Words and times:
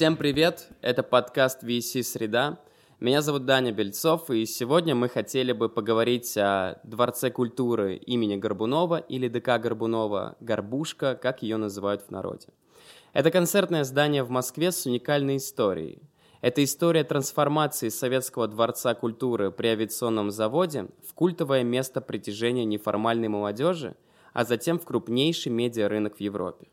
Всем 0.00 0.16
привет! 0.16 0.66
Это 0.80 1.02
подкаст 1.02 1.62
VC 1.62 2.02
«Среда». 2.02 2.58
Меня 3.00 3.20
зовут 3.20 3.44
Даня 3.44 3.70
Бельцов, 3.70 4.30
и 4.30 4.46
сегодня 4.46 4.94
мы 4.94 5.10
хотели 5.10 5.52
бы 5.52 5.68
поговорить 5.68 6.38
о 6.38 6.80
Дворце 6.84 7.30
культуры 7.30 7.96
имени 7.96 8.36
Горбунова 8.36 8.96
или 8.96 9.28
ДК 9.28 9.60
Горбунова 9.60 10.38
«Горбушка», 10.40 11.16
как 11.20 11.42
ее 11.42 11.58
называют 11.58 12.00
в 12.00 12.10
народе. 12.10 12.48
Это 13.12 13.30
концертное 13.30 13.84
здание 13.84 14.22
в 14.22 14.30
Москве 14.30 14.72
с 14.72 14.86
уникальной 14.86 15.36
историей. 15.36 16.00
Это 16.40 16.64
история 16.64 17.04
трансформации 17.04 17.90
Советского 17.90 18.48
дворца 18.48 18.94
культуры 18.94 19.50
при 19.50 19.66
авиационном 19.66 20.30
заводе 20.30 20.86
в 21.06 21.12
культовое 21.12 21.62
место 21.62 22.00
притяжения 22.00 22.64
неформальной 22.64 23.28
молодежи, 23.28 23.96
а 24.32 24.46
затем 24.46 24.78
в 24.78 24.86
крупнейший 24.86 25.52
медиарынок 25.52 26.16
в 26.16 26.20
Европе. 26.20 26.68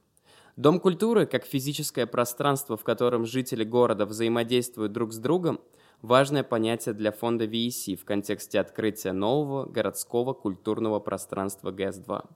Дом 0.58 0.80
культуры, 0.80 1.28
как 1.28 1.46
физическое 1.46 2.08
пространство, 2.08 2.78
в 2.78 2.84
котором 2.84 3.28
жители 3.28 3.64
города 3.64 4.08
взаимодействуют 4.08 4.92
друг 4.92 5.14
с 5.14 5.20
другом, 5.20 5.62
важное 6.02 6.42
понятие 6.42 6.96
для 6.96 7.12
фонда 7.12 7.46
VEC 7.46 7.96
в 7.96 8.04
контексте 8.06 8.60
открытия 8.60 9.12
нового 9.12 9.68
городского 9.68 10.34
культурного 10.34 11.00
пространства 11.00 11.70
ГЭС-2. 11.70 12.28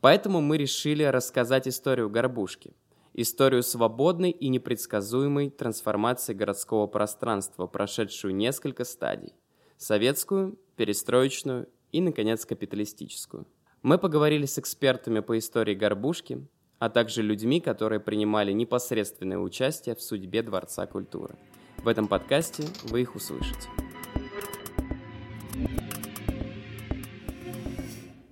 Поэтому 0.00 0.40
мы 0.40 0.58
решили 0.58 1.04
рассказать 1.04 1.68
историю 1.68 2.10
Горбушки, 2.10 2.72
историю 3.14 3.62
свободной 3.62 4.32
и 4.32 4.48
непредсказуемой 4.48 5.48
трансформации 5.48 6.34
городского 6.34 6.88
пространства, 6.88 7.68
прошедшую 7.68 8.34
несколько 8.34 8.82
стадий– 8.84 9.34
советскую, 9.76 10.58
перестроечную 10.74 11.68
и, 11.92 12.00
наконец, 12.00 12.44
капиталистическую. 12.44 13.46
Мы 13.82 13.98
поговорили 13.98 14.46
с 14.46 14.58
экспертами 14.58 15.20
по 15.20 15.38
истории 15.38 15.76
Горбушки, 15.76 16.44
а 16.82 16.88
также 16.88 17.22
людьми, 17.22 17.60
которые 17.60 18.00
принимали 18.00 18.50
непосредственное 18.50 19.38
участие 19.38 19.94
в 19.94 20.02
судьбе 20.02 20.42
Дворца 20.42 20.84
культуры. 20.88 21.36
В 21.76 21.86
этом 21.86 22.08
подкасте 22.08 22.64
вы 22.82 23.02
их 23.02 23.14
услышите. 23.14 23.68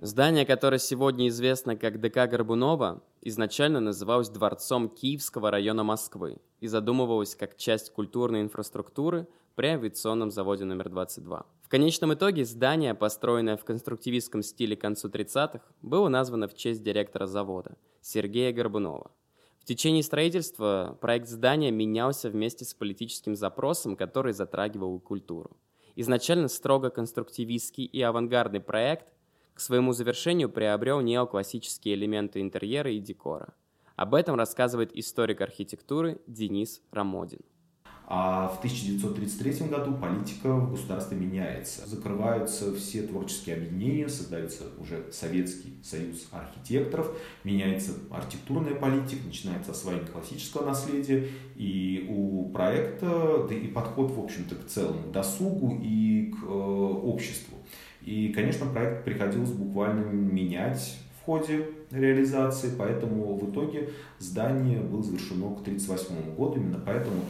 Здание, 0.01 0.45
которое 0.45 0.79
сегодня 0.79 1.29
известно 1.29 1.77
как 1.77 2.01
ДК 2.01 2.29
Горбунова, 2.29 3.01
изначально 3.21 3.79
называлось 3.79 4.27
Дворцом 4.27 4.89
Киевского 4.89 5.49
района 5.49 5.85
Москвы 5.85 6.35
и 6.59 6.67
задумывалось 6.67 7.35
как 7.35 7.55
часть 7.55 7.93
культурной 7.93 8.41
инфраструктуры 8.41 9.29
при 9.55 9.67
авиационном 9.67 10.31
заводе 10.31 10.65
номер 10.65 10.89
22. 10.89 11.45
В 11.61 11.69
конечном 11.69 12.13
итоге 12.13 12.45
здание, 12.45 12.93
построенное 12.93 13.57
в 13.57 13.63
конструктивистском 13.63 14.43
стиле 14.43 14.75
к 14.75 14.81
концу 14.81 15.09
30-х, 15.09 15.61
было 15.81 16.09
названо 16.09 16.47
в 16.47 16.55
честь 16.55 16.83
директора 16.83 17.27
завода– 17.27 17.77
Сергея 18.01 18.51
Горбунова. 18.51 19.11
В 19.59 19.65
течение 19.65 20.01
строительства 20.01 20.97
проект 20.99 21.27
здания 21.27 21.69
менялся 21.69 22.29
вместе 22.29 22.65
с 22.65 22.73
политическим 22.73 23.35
запросом, 23.35 23.95
который 23.95 24.33
затрагивал 24.33 24.99
культуру. 24.99 25.55
Изначально 25.95 26.47
строго 26.47 26.89
конструктивистский 26.89 27.85
и 27.85 28.01
авангардный 28.01 28.59
проект 28.59 29.07
к 29.53 29.59
своему 29.59 29.93
завершению 29.93 30.49
приобрел 30.49 31.01
неоклассические 31.01 31.95
элементы 31.95 32.41
интерьера 32.41 32.91
и 32.91 32.99
декора. 32.99 33.53
Об 33.95 34.15
этом 34.15 34.35
рассказывает 34.35 34.97
историк 34.97 35.41
архитектуры 35.41 36.19
Денис 36.25 36.81
Рамодин. 36.91 37.41
А 38.13 38.49
в 38.49 38.57
1933 38.57 39.67
году 39.69 39.93
политика 39.93 40.53
в 40.53 40.71
государстве 40.71 41.15
меняется. 41.15 41.87
Закрываются 41.87 42.75
все 42.75 43.03
творческие 43.03 43.55
объединения, 43.55 44.09
создается 44.09 44.65
уже 44.81 45.05
Советский 45.13 45.75
союз 45.81 46.27
архитекторов, 46.29 47.09
меняется 47.45 47.93
архитектурная 48.09 48.75
политика, 48.75 49.25
начинается 49.25 49.71
освоение 49.71 50.07
классического 50.07 50.65
наследия, 50.65 51.29
и 51.55 52.05
у 52.09 52.49
проекта, 52.49 53.45
да 53.47 53.55
и 53.55 53.67
подход, 53.67 54.11
в 54.11 54.19
общем-то, 54.19 54.55
к 54.55 54.67
целому 54.67 55.09
досугу 55.13 55.79
и 55.81 56.33
к 56.33 56.43
э, 56.43 56.47
обществу. 56.49 57.59
И, 58.01 58.33
конечно, 58.33 58.65
проект 58.65 59.05
приходилось 59.05 59.51
буквально 59.51 60.03
менять 60.03 60.97
в 61.21 61.23
ходе 61.23 61.65
реализации, 61.91 62.73
поэтому 62.77 63.37
в 63.37 63.51
итоге 63.51 63.89
здание 64.19 64.81
было 64.81 65.01
завершено 65.01 65.55
к 65.55 65.61
1938 65.61 66.35
году. 66.35 66.55
Именно 66.57 66.81
поэтому 66.85 67.21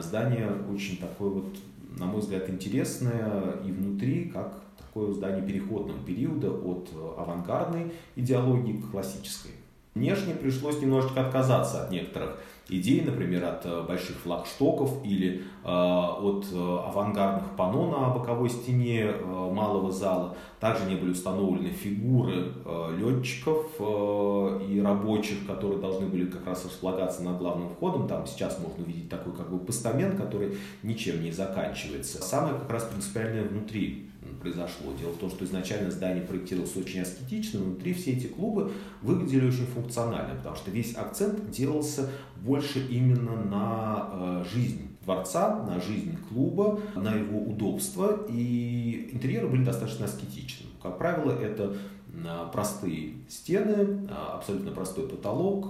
Здание 0.00 0.50
очень 0.72 0.98
такое 0.98 1.30
вот, 1.30 1.56
на 1.98 2.06
мой 2.06 2.20
взгляд, 2.20 2.48
интересное 2.50 3.52
и 3.64 3.72
внутри, 3.72 4.26
как 4.26 4.62
такое 4.78 5.12
здание 5.12 5.42
переходного 5.46 5.98
периода 6.04 6.50
от 6.50 6.90
авангардной 7.16 7.92
идеологии 8.16 8.80
к 8.80 8.90
классической. 8.90 9.52
Внешне 9.94 10.34
пришлось 10.34 10.80
немножечко 10.80 11.26
отказаться 11.26 11.84
от 11.84 11.90
некоторых 11.90 12.38
идей, 12.78 13.02
например, 13.02 13.44
от 13.44 13.66
э, 13.66 13.82
больших 13.82 14.16
флагштоков 14.16 15.04
или 15.04 15.42
э, 15.64 15.68
от 15.68 16.46
э, 16.52 16.56
авангардных 16.56 17.56
панно 17.56 17.90
на 17.90 18.08
боковой 18.08 18.50
стене 18.50 19.12
малого 19.22 19.90
зала. 19.90 20.36
Также 20.60 20.84
не 20.86 20.94
были 20.94 21.10
установлены 21.10 21.70
фигуры 21.70 22.52
летчиков 22.96 23.66
и 23.80 24.80
рабочих, 24.80 25.44
которые 25.46 25.80
должны 25.80 26.06
были 26.06 26.26
как 26.26 26.46
раз 26.46 26.64
располагаться 26.64 27.22
над 27.22 27.38
главным 27.38 27.68
входом. 27.70 28.06
Там 28.06 28.26
сейчас 28.26 28.58
можно 28.60 28.84
увидеть 28.84 29.08
такой 29.08 29.32
как 29.32 29.50
бы 29.50 29.58
постамент, 29.58 30.16
который 30.16 30.56
ничем 30.82 31.22
не 31.22 31.32
заканчивается. 31.32 32.22
Самое 32.22 32.54
как 32.54 32.70
раз 32.70 32.84
принципиальное 32.84 33.44
внутри 33.44 34.11
произошло. 34.42 34.92
Дело 34.98 35.12
в 35.12 35.18
том, 35.18 35.30
что 35.30 35.44
изначально 35.44 35.90
здание 35.90 36.24
проектировалось 36.24 36.76
очень 36.76 37.00
аскетично, 37.00 37.60
внутри 37.60 37.94
все 37.94 38.12
эти 38.12 38.26
клубы 38.26 38.72
выглядели 39.00 39.46
очень 39.46 39.66
функционально, 39.66 40.34
потому 40.34 40.56
что 40.56 40.70
весь 40.70 40.94
акцент 40.96 41.50
делался 41.50 42.10
больше 42.40 42.84
именно 42.90 43.36
на 43.44 44.08
э, 44.12 44.44
жизнь 44.52 44.88
дворца, 45.04 45.64
на 45.64 45.80
жизнь 45.80 46.16
клуба, 46.28 46.80
на 46.96 47.14
его 47.14 47.40
удобство, 47.40 48.26
и 48.28 49.10
интерьеры 49.12 49.48
были 49.48 49.64
достаточно 49.64 50.06
аскетичны. 50.06 50.66
Как 50.82 50.98
правило, 50.98 51.32
это 51.32 51.76
э, 52.12 52.46
простые 52.52 53.14
стены, 53.28 54.06
э, 54.08 54.12
абсолютно 54.34 54.72
простой 54.72 55.08
потолок, 55.08 55.66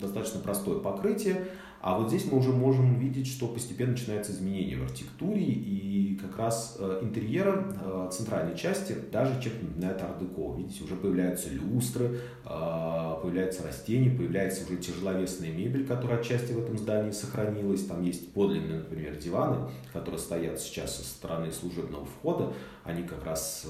достаточно 0.00 0.40
простое 0.40 0.78
покрытие, 0.78 1.46
а 1.80 1.98
вот 1.98 2.08
здесь 2.08 2.30
мы 2.30 2.38
уже 2.38 2.50
можем 2.52 2.98
видеть, 2.98 3.26
что 3.26 3.48
постепенно 3.48 3.92
начинается 3.92 4.32
изменение 4.32 4.76
в 4.76 4.82
архитектуре, 4.82 5.42
и 5.42 6.18
как 6.20 6.38
раз 6.38 6.76
э, 6.78 6.98
интерьера 7.02 7.74
э, 7.82 8.08
центральной 8.12 8.54
части 8.54 8.94
даже 9.10 9.40
чем-то 9.42 9.64
напоминает 9.64 10.02
ар-деко. 10.02 10.54
Видите, 10.58 10.84
уже 10.84 10.94
появляются 10.96 11.48
люстры, 11.48 12.20
э, 12.44 13.14
появляются 13.22 13.62
растения, 13.66 14.10
появляется 14.10 14.66
уже 14.66 14.76
тяжеловесная 14.76 15.52
мебель, 15.52 15.86
которая 15.86 16.20
отчасти 16.20 16.52
в 16.52 16.58
этом 16.58 16.76
здании 16.76 17.12
сохранилась. 17.12 17.86
Там 17.86 18.02
есть 18.02 18.30
подлинные, 18.34 18.80
например, 18.80 19.16
диваны, 19.16 19.70
которые 19.94 20.18
стоят 20.18 20.60
сейчас 20.60 20.98
со 20.98 21.04
стороны 21.04 21.50
служебного 21.50 22.04
входа. 22.04 22.52
Они 22.84 23.02
как 23.02 23.24
раз 23.24 23.66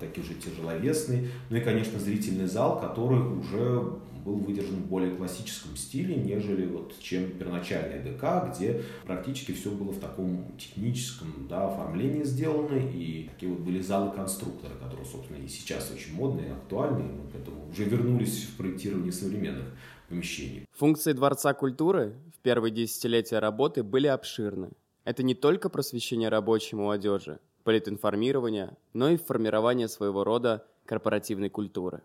такие 0.00 0.26
же 0.26 0.34
тяжеловесные. 0.34 1.28
Ну 1.50 1.56
и, 1.56 1.60
конечно, 1.60 1.98
зрительный 1.98 2.46
зал, 2.46 2.80
который 2.80 3.20
уже 3.20 3.98
был 4.24 4.38
выдержан 4.38 4.76
в 4.76 4.86
более 4.86 5.14
классическом 5.14 5.76
стиле, 5.76 6.16
нежели 6.16 6.66
вот 6.66 6.98
чем 7.00 7.30
первоначальный 7.30 8.00
ДК, 8.00 8.52
где 8.52 8.82
практически 9.06 9.52
все 9.52 9.70
было 9.70 9.92
в 9.92 10.00
таком 10.00 10.52
техническом 10.58 11.46
да, 11.48 11.68
оформлении 11.68 12.24
сделано, 12.24 12.76
и 12.76 13.28
такие 13.32 13.52
вот 13.52 13.60
были 13.60 13.80
залы-конструкторы, 13.80 14.74
которые, 14.82 15.06
собственно, 15.06 15.38
и 15.38 15.46
сейчас 15.46 15.92
очень 15.92 16.14
модные, 16.14 16.54
актуальные, 16.54 17.04
мы 17.04 17.30
к 17.30 17.36
этому 17.36 17.68
уже 17.70 17.84
вернулись 17.84 18.44
в 18.44 18.56
проектировании 18.56 19.10
современных 19.10 19.66
помещений. 20.08 20.66
Функции 20.72 21.12
Дворца 21.12 21.54
культуры 21.54 22.14
в 22.36 22.40
первые 22.40 22.72
десятилетия 22.72 23.38
работы 23.38 23.84
были 23.84 24.08
обширны. 24.08 24.70
Это 25.04 25.22
не 25.22 25.34
только 25.34 25.68
просвещение 25.68 26.30
рабочей 26.30 26.74
молодежи, 26.74 27.38
политинформирование, 27.66 28.74
но 28.94 29.10
и 29.10 29.16
формирование 29.16 29.88
своего 29.88 30.22
рода 30.22 30.64
корпоративной 30.86 31.50
культуры. 31.50 32.00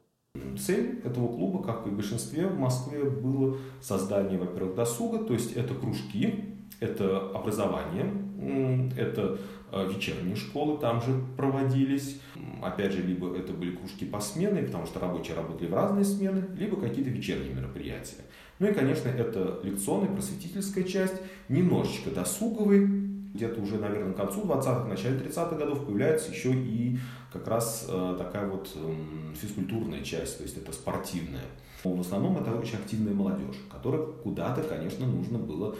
Цель 0.58 1.02
этого 1.04 1.28
клуба, 1.28 1.63
как 1.63 1.86
и 1.86 1.92
в 1.92 1.94
большинстве 1.94 2.48
в 2.48 2.58
Москве, 2.58 3.04
было 3.04 3.58
создание, 3.80 4.40
во-первых, 4.40 4.75
досуга, 4.75 5.19
то 5.19 5.34
есть 5.34 5.54
это 5.54 5.75
кружки, 5.75 6.46
это 6.80 7.30
образование, 7.30 8.12
это 8.98 9.38
э, 9.72 9.88
вечерние 9.88 10.36
школы 10.36 10.80
там 10.80 11.00
же 11.00 11.24
проводились. 11.38 12.19
Опять 12.64 12.94
же, 12.94 13.04
либо 13.04 13.38
это 13.38 13.54
были 13.54 13.75
кружки 13.75 14.06
посменные, 14.06 14.64
потому 14.64 14.88
что 14.88 15.00
рабочие 15.00 15.36
работали 15.36 15.68
в 15.68 15.75
разные 15.75 16.06
смены, 16.06 16.48
либо 16.57 16.81
какие-то 16.81 17.12
вечерние 17.12 17.54
мероприятия. 17.54 18.24
Ну 18.57 18.68
и, 18.68 18.74
конечно, 18.74 19.10
это 19.10 19.60
лекционная, 19.64 20.10
просветительская 20.10 20.84
часть, 20.84 21.16
немножечко 21.50 22.10
досуговый, 22.10 23.00
где-то 23.33 23.62
уже, 23.62 23.78
наверное, 23.78 24.13
к 24.13 24.18
концу 24.18 24.42
20-х, 24.42 24.88
начале 24.88 25.18
30-х 25.19 25.56
годов 25.56 25.86
появляется 25.86 26.31
еще 26.31 26.51
и 26.54 27.00
как 27.31 27.48
раз 27.48 27.86
э, 27.88 28.16
такая 28.18 28.48
вот 28.48 28.69
э, 28.75 28.94
физкультурная 29.36 30.01
часть, 30.01 30.38
то 30.38 30.44
есть 30.44 30.57
это 30.57 30.72
спортивная. 30.72 31.45
В 31.83 32.00
основном 32.00 32.38
это 32.38 32.51
очень 32.51 32.78
активная 32.78 33.13
молодежь, 33.13 33.56
которой 33.72 34.06
куда-то, 34.24 34.62
конечно, 34.62 35.07
нужно 35.07 35.39
было 35.39 35.75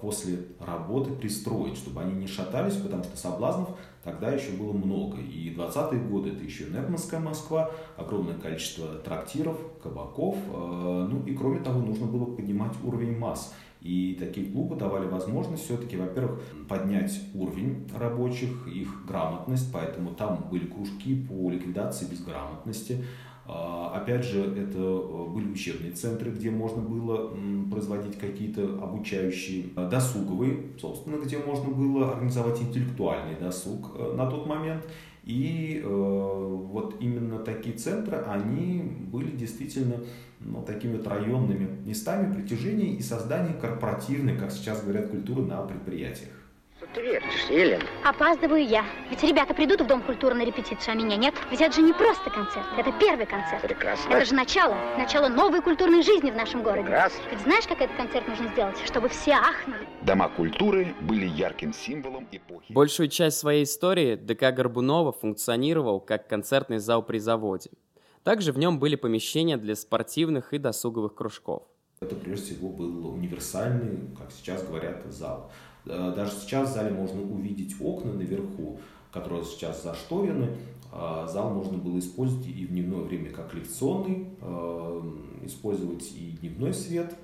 после 0.00 0.38
работы 0.58 1.10
пристроить, 1.12 1.76
чтобы 1.76 2.00
они 2.00 2.14
не 2.14 2.26
шатались, 2.26 2.76
потому 2.76 3.04
что 3.04 3.16
соблазнов 3.16 3.68
тогда 4.02 4.30
еще 4.30 4.52
было 4.52 4.72
много. 4.72 5.18
И 5.18 5.54
20-е 5.54 6.00
годы 6.08 6.30
это 6.30 6.44
еще 6.44 6.64
Непманская 6.64 7.20
Москва, 7.20 7.70
огромное 7.96 8.34
количество 8.34 8.94
трактиров, 8.96 9.58
кабаков. 9.82 10.36
Ну 10.50 11.22
и 11.26 11.34
кроме 11.34 11.60
того, 11.60 11.80
нужно 11.80 12.06
было 12.06 12.24
поднимать 12.24 12.72
уровень 12.82 13.18
масс. 13.18 13.54
И 13.80 14.16
такие 14.18 14.50
клубы 14.50 14.74
давали 14.74 15.06
возможность 15.06 15.64
все-таки, 15.64 15.96
во-первых, 15.96 16.40
поднять 16.68 17.20
уровень 17.32 17.88
рабочих, 17.96 18.66
их 18.66 19.06
грамотность, 19.06 19.72
поэтому 19.72 20.10
там 20.10 20.48
были 20.50 20.66
кружки 20.66 21.14
по 21.14 21.48
ликвидации 21.48 22.06
безграмотности. 22.06 23.04
А, 23.50 23.92
опять 23.94 24.24
же, 24.24 24.42
это 24.42 24.78
э, 24.78 25.26
были 25.30 25.50
учебные 25.50 25.92
центры, 25.92 26.30
где 26.30 26.50
можно 26.50 26.82
было 26.82 27.34
производить 27.70 28.18
какие-то 28.18 28.62
обучающие, 28.82 29.70
э, 29.74 29.88
досуговые, 29.90 30.58
собственно, 30.78 31.16
где 31.16 31.38
можно 31.38 31.70
было 31.70 32.12
организовать 32.12 32.60
интеллектуальный 32.60 33.36
досуг 33.40 33.92
э, 33.98 34.12
на 34.14 34.26
тот 34.26 34.46
момент. 34.46 34.84
И 35.24 35.82
вот 35.84 36.96
именно 37.00 37.38
такие 37.40 37.76
центры, 37.76 38.16
они 38.16 38.80
были 39.12 39.30
действительно 39.36 39.96
ну, 40.40 40.62
такими 40.62 40.96
вот 40.96 41.06
районными 41.06 41.68
местами 41.84 42.32
притяжения 42.32 42.94
и 42.94 43.02
создания 43.02 43.52
корпоративной, 43.52 44.38
как 44.38 44.50
сейчас 44.50 44.82
говорят, 44.82 45.10
культуры 45.10 45.42
на 45.42 45.60
предприятиях. 45.60 46.37
Ты 46.94 47.02
вертишься, 47.02 47.52
Елена. 47.52 47.84
Опаздываю 48.04 48.64
я. 48.64 48.84
Ведь 49.10 49.22
ребята 49.22 49.52
придут 49.52 49.80
в 49.80 49.86
Дом 49.86 50.00
культуры 50.02 50.34
на 50.34 50.42
репетицию, 50.44 50.92
а 50.92 50.94
меня 50.94 51.16
нет. 51.16 51.34
Ведь 51.50 51.60
это 51.60 51.74
же 51.74 51.82
не 51.82 51.92
просто 51.92 52.30
концерт, 52.30 52.66
это 52.76 52.92
первый 53.00 53.26
концерт. 53.26 53.62
Прекрасно. 53.62 54.12
Это 54.12 54.24
же 54.24 54.34
начало, 54.34 54.76
начало 54.96 55.28
новой 55.28 55.60
культурной 55.60 56.02
жизни 56.02 56.30
в 56.30 56.36
нашем 56.36 56.62
городе. 56.62 56.82
Прекрасно. 56.82 57.20
Ведь 57.30 57.40
знаешь, 57.40 57.66
как 57.66 57.80
этот 57.80 57.96
концерт 57.96 58.28
нужно 58.28 58.48
сделать? 58.48 58.76
Чтобы 58.86 59.08
все 59.08 59.32
ахнули. 59.32 59.86
Дома 60.02 60.28
культуры 60.28 60.94
были 61.00 61.26
ярким 61.26 61.72
символом 61.72 62.28
эпохи. 62.30 62.72
Большую 62.72 63.08
часть 63.08 63.38
своей 63.38 63.64
истории 63.64 64.14
ДК 64.14 64.54
Горбунова 64.54 65.12
функционировал 65.12 66.00
как 66.00 66.28
концертный 66.28 66.78
зал 66.78 67.02
при 67.02 67.18
заводе. 67.18 67.70
Также 68.22 68.52
в 68.52 68.58
нем 68.58 68.78
были 68.78 68.94
помещения 68.94 69.56
для 69.56 69.74
спортивных 69.74 70.52
и 70.52 70.58
досуговых 70.58 71.14
кружков. 71.14 71.64
Это 72.00 72.14
прежде 72.14 72.54
всего 72.54 72.68
был 72.68 73.12
универсальный, 73.12 74.14
как 74.16 74.30
сейчас 74.30 74.64
говорят, 74.64 75.04
зал. 75.06 75.50
Э, 75.88 76.12
даже 76.14 76.32
сейчас 76.32 76.70
в 76.70 76.74
зале 76.74 76.90
можно 76.90 77.22
увидеть 77.22 77.76
окна 77.80 78.12
наверху, 78.12 78.80
которые 79.10 79.44
сейчас 79.44 79.82
зашторены. 79.82 80.50
А 80.90 81.26
зал 81.26 81.50
можно 81.50 81.76
было 81.76 81.98
использовать 81.98 82.46
и 82.46 82.64
в 82.64 82.70
дневное 82.70 83.00
время 83.00 83.30
как 83.30 83.52
лекционный, 83.54 84.28
э, 84.40 85.00
использовать 85.44 86.10
и 86.12 86.38
дневной 86.40 86.72
свет. 86.72 87.14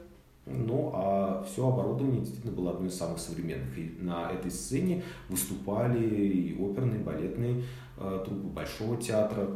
Ну, 0.47 0.91
а 0.95 1.43
все 1.51 1.67
оборудование 1.67 2.21
действительно 2.21 2.53
было 2.53 2.73
одно 2.73 2.87
из 2.87 2.95
самых 2.95 3.19
современных. 3.19 3.79
И 3.79 3.97
на 4.01 4.31
этой 4.31 4.51
сцене 4.51 5.03
выступали 5.29 6.05
и 6.05 6.57
оперные, 6.61 7.01
балетные 7.01 7.63
Э, 7.97 8.23
труппы 8.25 8.49
Большого 8.49 8.97
театра. 8.97 9.49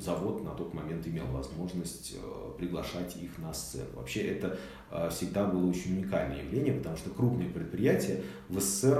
Завод 0.00 0.44
на 0.44 0.50
тот 0.50 0.74
момент 0.74 1.06
имел 1.06 1.26
возможность 1.26 2.14
э, 2.16 2.58
приглашать 2.58 3.16
их 3.16 3.38
на 3.38 3.52
сцену. 3.52 3.86
Вообще 3.94 4.22
это 4.22 4.58
э, 4.90 5.08
всегда 5.10 5.44
было 5.44 5.68
очень 5.68 5.98
уникальное 5.98 6.42
явление, 6.44 6.74
потому 6.74 6.96
что 6.96 7.10
крупные 7.10 7.48
предприятия 7.48 8.22
в 8.48 8.60
СССР 8.60 8.98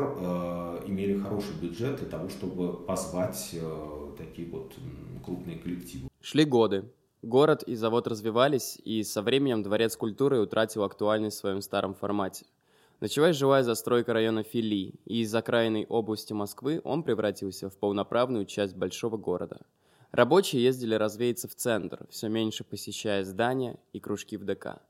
имели 0.86 1.18
хороший 1.18 1.54
бюджет 1.60 1.98
для 2.00 2.08
того, 2.08 2.28
чтобы 2.28 2.72
позвать 2.72 3.54
такие 4.18 4.48
вот 4.48 4.74
крупные 5.24 5.58
коллективы. 5.58 6.08
Шли 6.20 6.44
годы. 6.44 6.84
Город 7.24 7.62
и 7.62 7.74
завод 7.74 8.06
развивались, 8.06 8.78
и 8.84 9.02
со 9.02 9.22
временем 9.22 9.62
Дворец 9.62 9.96
культуры 9.96 10.40
утратил 10.40 10.84
актуальность 10.84 11.38
в 11.38 11.40
своем 11.40 11.62
старом 11.62 11.94
формате– 11.94 12.46
Началась 13.00 13.36
живая 13.36 13.62
застройка 13.62 14.12
района 14.12 14.42
Фили, 14.44 14.94
и 15.04 15.20
из 15.20 15.34
окраинной 15.34 15.84
области 15.86 16.32
Москвы 16.32 16.80
он 16.84 17.02
превратился 17.02 17.68
в 17.68 17.76
полноправную 17.76 18.46
часть 18.46 18.76
большого 18.76 19.16
города. 19.16 19.60
Рабочие 20.12 20.62
ездили 20.62 20.94
развеяться 20.94 21.48
в 21.48 21.54
центр, 21.54 22.06
все 22.08 22.28
меньше 22.28 22.64
посещая 22.64 23.24
здания 23.24 23.78
и 23.92 24.00
кружки 24.00 24.36
в 24.36 24.44
ДК. 24.44 24.80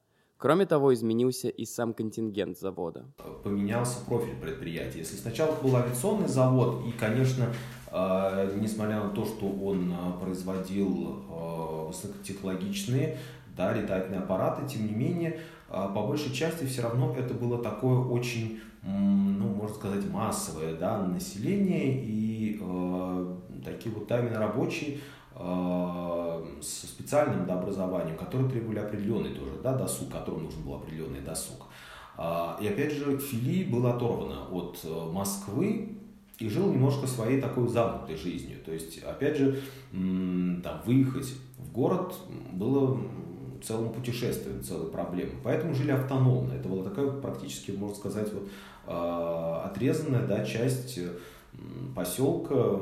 Кроме 0.44 0.66
того, 0.66 0.92
изменился 0.92 1.48
и 1.48 1.64
сам 1.64 1.94
контингент 1.94 2.58
завода. 2.58 3.06
Поменялся 3.42 4.04
профиль 4.04 4.34
предприятия. 4.34 4.98
Если 4.98 5.16
сначала 5.16 5.56
был 5.62 5.74
авиационный 5.74 6.28
завод, 6.28 6.82
и, 6.86 6.92
конечно, 6.92 7.46
э, 7.90 8.58
несмотря 8.60 9.02
на 9.02 9.08
то, 9.08 9.24
что 9.24 9.46
он 9.46 9.90
э, 9.90 10.20
производил 10.20 11.24
э, 11.30 11.86
высокотехнологичные 11.86 13.16
да, 13.56 13.72
летательные 13.72 14.20
аппараты, 14.20 14.68
тем 14.68 14.86
не 14.86 14.92
менее, 14.92 15.40
по 15.70 16.06
большей 16.06 16.30
части 16.34 16.66
все 16.66 16.82
равно 16.82 17.14
это 17.16 17.32
было 17.32 17.62
такое 17.62 18.00
очень, 18.00 18.60
ну, 18.82 19.48
можно 19.48 19.74
сказать, 19.74 20.04
массовое 20.10 20.74
да, 20.74 21.06
население, 21.06 22.04
и 22.04 22.60
э, 22.60 23.36
такие 23.64 23.94
вот 23.94 24.10
именно 24.10 24.40
рабочие 24.40 24.98
со 25.36 26.86
специальным 26.86 27.46
да, 27.46 27.54
образованием, 27.54 28.16
которые 28.16 28.48
требовали 28.48 28.78
определенный 28.78 29.34
тоже 29.34 29.50
да, 29.62 29.74
досуг, 29.74 30.10
которым 30.10 30.44
нужен 30.44 30.62
был 30.62 30.74
определенный 30.74 31.20
досуг. 31.20 31.66
Э, 32.16 32.56
и 32.60 32.68
опять 32.68 32.92
же, 32.92 33.18
Фили 33.18 33.64
было 33.64 33.94
оторвано 33.94 34.48
от 34.50 34.78
э, 34.84 35.10
Москвы, 35.12 35.98
и 36.38 36.48
жил 36.48 36.72
немножко 36.72 37.06
своей 37.06 37.40
такой 37.40 37.68
замкнутой 37.68 38.16
жизнью. 38.16 38.58
То 38.64 38.72
есть, 38.72 38.98
опять 39.04 39.36
же, 39.36 39.60
там, 39.92 40.82
выехать 40.84 41.32
в 41.58 41.72
город 41.72 42.12
было 42.52 42.98
целым 43.62 43.92
путешествием, 43.92 44.60
целой 44.62 44.90
проблемой. 44.90 45.36
Поэтому 45.44 45.74
жили 45.74 45.92
автономно. 45.92 46.52
Это 46.54 46.68
была 46.68 46.82
такая 46.82 47.08
практически, 47.08 47.70
можно 47.70 47.94
сказать, 47.94 48.32
вот, 48.32 48.48
э, 48.88 49.60
отрезанная 49.64 50.26
да, 50.26 50.44
часть 50.44 50.98
поселка, 51.94 52.80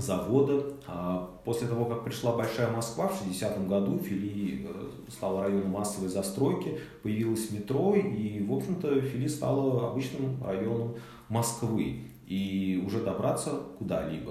завода. 0.00 0.62
А 0.86 1.30
после 1.44 1.66
того, 1.66 1.84
как 1.84 2.04
пришла 2.04 2.32
Большая 2.36 2.70
Москва 2.70 3.08
в 3.08 3.22
60-м 3.22 3.68
году, 3.68 3.98
Фили 3.98 4.66
э, 4.68 4.90
стала 5.08 5.44
районом 5.44 5.70
массовой 5.70 6.08
застройки, 6.08 6.78
появилось 7.02 7.50
метро, 7.50 7.94
и, 7.94 8.42
в 8.42 8.52
общем-то, 8.52 9.00
Фили 9.00 9.28
стала 9.28 9.90
обычным 9.90 10.42
районом 10.42 10.94
Москвы. 11.28 12.02
И 12.26 12.82
уже 12.86 13.02
добраться 13.02 13.60
куда-либо, 13.78 14.30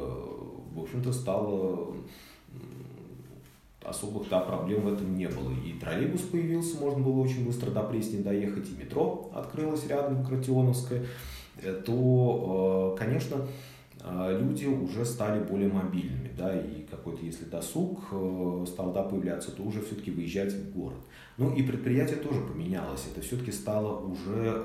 в 0.74 0.80
общем-то, 0.80 1.12
стало 1.12 1.94
особых 3.90 4.30
да, 4.30 4.40
проблем 4.40 4.82
в 4.82 4.94
этом 4.94 5.16
не 5.16 5.28
было. 5.28 5.52
И 5.66 5.74
троллейбус 5.74 6.22
появился, 6.22 6.78
можно 6.80 7.04
было 7.04 7.20
очень 7.22 7.46
быстро 7.46 7.72
до 7.72 7.84
Пресни 7.84 8.22
доехать, 8.22 8.70
и 8.70 8.82
метро 8.82 9.32
открылось 9.34 9.88
рядом, 9.88 10.26
Кратионовское, 10.26 11.06
э, 11.62 11.82
то, 11.86 12.96
э, 12.96 13.00
конечно, 13.00 13.48
люди 14.06 14.66
уже 14.66 15.06
стали 15.06 15.44
более 15.44 15.70
мобильными, 15.72 16.32
да, 16.38 16.60
и 16.60 16.84
какой-то, 16.84 17.26
если 17.26 17.46
досуг 17.46 18.00
стал 18.68 18.94
да, 18.94 19.04
появляться, 19.04 19.52
то 19.52 19.64
уже 19.64 19.82
все-таки 19.82 20.12
выезжать 20.12 20.54
в 20.54 20.74
город. 20.74 21.00
Ну 21.38 21.54
и 21.54 21.64
предприятие 21.64 22.18
тоже 22.18 22.42
поменялось, 22.42 23.06
это 23.12 23.22
все-таки 23.22 23.52
стало 23.52 24.00
уже 24.06 24.64